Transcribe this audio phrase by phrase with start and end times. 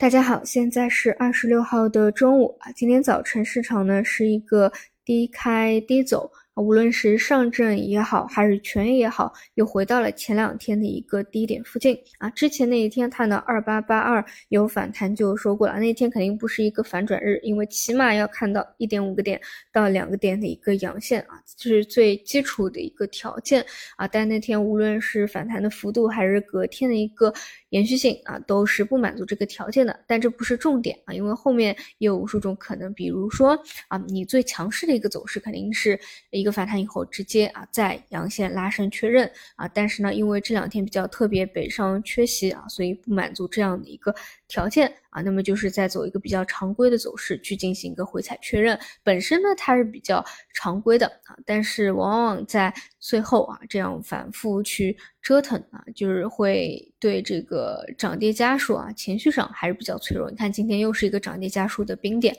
[0.00, 2.72] 大家好，现在是二十六号的中午啊。
[2.72, 4.72] 今天早晨市场呢是一个
[5.04, 6.32] 低开低走。
[6.56, 12.28] 无论是上证也好，还是全 A 也好，又回到了前两天的一个低点附近啊。
[12.30, 19.40] 之前那一天看到二八八二有反弹，就说过了，那天肯定不是一个反转日，因为起码要看到一点五个点
[19.72, 23.64] 到两个点的一个阳线啊，这是最基础的一个条件
[23.96, 24.06] 啊。
[24.06, 27.32] 但那天无论是反弹的幅度，还是隔天的一个
[27.70, 29.98] 延续性啊，都是不满足这个条件的。
[30.06, 35.98] 但这不是重点啊，因为后面也有无数种可能，比如说啊，你最强势的一个走势肯定是
[36.30, 36.49] 一个。
[36.50, 44.14] 反弹以后直接啊在阳线拉升确认啊，但是呢，因为这两天比较特别，北上缺席啊，所以不满足这样的一个
[44.48, 48.78] 条件啊，那么就是在走一个比较常规的走势去进行一个回踩确认。
[49.02, 50.24] 本身呢它是比较
[50.54, 54.96] 常规的啊，但是往往在最后啊这样反复去。
[55.22, 60.30] 折腾啊，就是会对这个涨跌家数啊，情绪上还是比较脆弱。
[60.30, 62.34] 你看今天又是一个涨跌家数的冰点，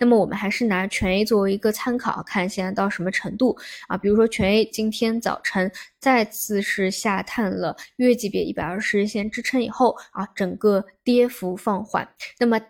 [0.00, 3.56] 那么我们还是拿全 A 作为一个参考，看现在到什么程度
[3.86, 3.96] 啊？
[3.96, 5.70] 比如说全 A 今天早晨
[6.04, 12.06] 再次是下探了月级别一百二十日线支撑以后啊，整个跌幅放缓，
[12.38, 12.60] 那么。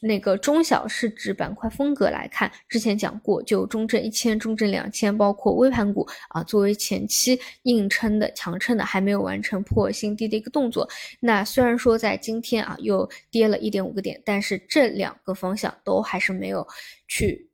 [0.00, 10.88] 那个中小市值板块风格来看，之前讲过，就中证一千、中证两千，包括微盘股啊，作为前期硬撑的、强撑的，还没有完成破新低的一个动作。
[11.20, 16.66] 那虽然说在今天啊又跌了一点五个点，但是这两个方向都还是没有
[17.06, 17.50] 去。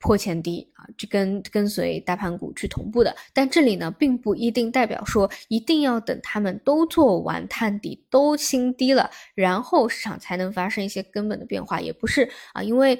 [0.00, 12.98] 破前低啊，就跟跟随大盘股去同步的，但这里呢，并不一定代表说一定要等他们都做完探底、都新低了，然后市场才能发生一些根本的变化，也不是啊，因为，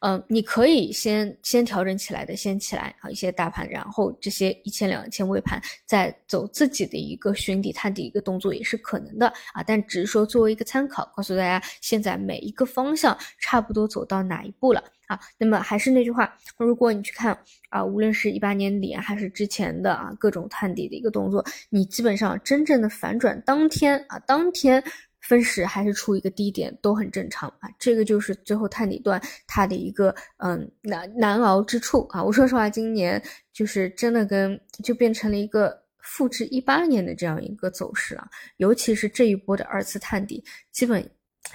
[0.00, 14.82] 嗯，你可以先先调整起来的，先起来啊，一些大盘，然后这些一千、两千尾盘再走自己的一个寻底、探底一个动作也是可能的啊，但只是说作为一个参考，告诉大家现在每一个方向差不多走到哪一步了。
[15.10, 17.36] 啊，那么还是那句话，如果你去看
[17.68, 24.80] 啊，无论是一八年底还是之前的啊各种探底的一个动作，你基本上真正的反转当天啊，当天
[25.20, 32.22] 分时还是出一个低点都很正常啊，这个就是最后探底段它的一个嗯难难熬之处啊。
[32.22, 33.20] 我说实话，今年
[33.52, 38.28] 就是真的跟就变成了一个复制一八年的这样一个走势啊，
[38.58, 41.04] 尤其是这一波的二次探底，基本。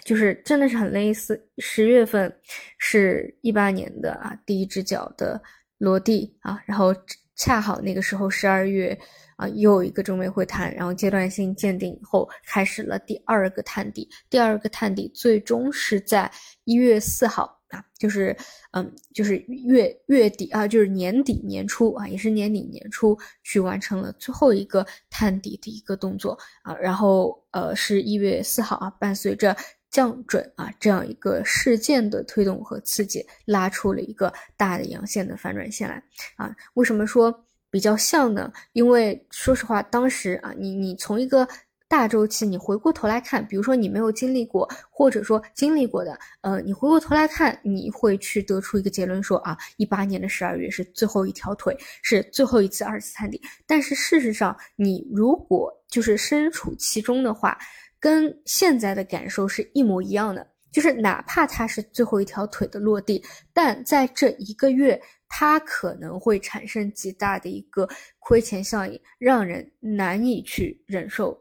[0.05, 2.31] 就是真的是很类似，十月份
[2.77, 5.41] 是一八年的啊第一只脚的
[5.79, 6.95] 落地啊，然后
[7.35, 8.95] 恰好那个时候十二月
[9.35, 16.31] 啊又有一个中美会谈，然后阶段性见顶以后开始了第二个探底，第二个探底最终是在
[16.66, 18.37] 一月四号啊，就是
[18.73, 29.57] 嗯就是月月底啊，就是年底年初啊，也是年底年初去完成了最后一个探底的一个动作啊，然后呃是一月四号啊，伴随着。
[29.95, 36.03] 降准啊，这样一个事件的推动和刺激，拉出了一个大的阳线的反转线来
[36.35, 36.53] 啊。
[36.73, 37.33] 为什么说
[37.72, 38.51] 比较像呢？
[38.73, 41.47] 因为说实话，当时啊，你你从一个
[41.88, 51.73] 大周期，你回过头来看，比如说你没有经历过，或者说经历过的，呃，你回过头来看，你会去得出一个结论说啊，一八年的十二月是最后一条腿，
[52.03, 53.41] 是最后一次二次探底。
[53.66, 57.57] 但是事实上，你如果就是身处其中的话，
[58.05, 63.19] 跟现在的感受是一模一样的，就是哪怕它是最后一条腿的落地，
[63.51, 67.89] 但在这一个月，它可能会产生极大的一个
[68.19, 71.35] 亏钱效应，让人难以去忍受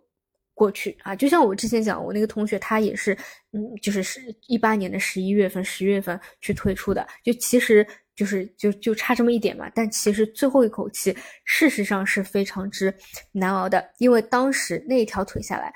[0.54, 1.14] 过去啊。
[1.14, 3.12] 就像我之前讲，我那个同学他也是，
[3.52, 7.86] 嗯，就是是一八年的十一月份、十月份去退出的，就其实
[8.16, 9.70] 就是就就差这么一点嘛。
[9.74, 11.14] 但其实最后一口气，
[11.44, 12.90] 事实上是非常之
[13.32, 15.70] 难熬的，因为当时那一条腿下来。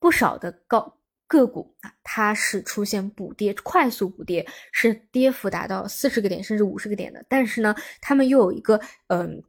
[0.00, 0.92] 不少的高
[1.28, 7.24] 个股啊，它是出现补跌，快速补跌，是跌幅达到四十个点甚至五十个点的。
[7.28, 9.40] 但是呢，他们又有一个嗯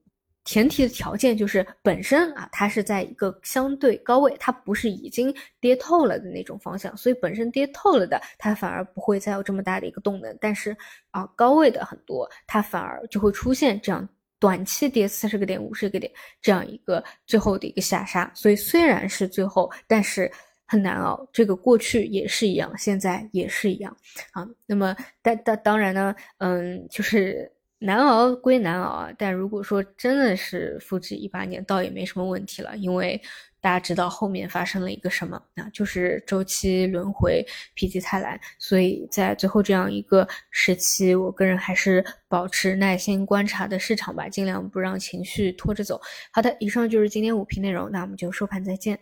[0.45, 10.37] 前提的条件，就是本身啊，它是在一个相对高位，它不是已经跌透了的那种方向，所以本身跌透了的，它反而不会再有这么大的一个动能。
[10.39, 10.75] 但是
[11.09, 14.07] 啊，高位的很多，它反而就会出现这样。
[14.39, 16.11] 短期跌四十个点、五十个点
[16.41, 20.31] 这样一个最后的一个下杀，所以虽然是最后，但是
[20.71, 21.27] 很难熬。
[21.33, 23.93] 这个过去也是一样，现在也是一样
[24.31, 24.47] 啊。
[24.65, 33.21] 那么，但但当然呢，嗯，就是难熬归难熬啊，但如果说真的是复制一八年，倒也没什么问题了，因为。
[33.63, 35.39] 大家知道后面发生了一个什么？
[35.53, 37.45] 啊就是周期轮回，
[37.79, 38.41] 否极泰来。
[38.57, 46.01] 所以在最后这样一个时期，我个人还是保持耐心观察的市场吧，尽量不让情绪拖着走。
[46.31, 48.97] 好的，以上就是今天五评内容，那我们就收盘再见。